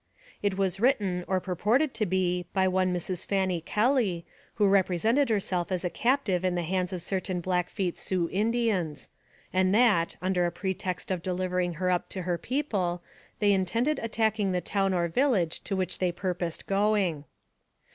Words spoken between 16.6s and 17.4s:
going.